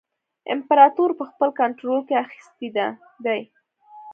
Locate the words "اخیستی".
2.25-2.67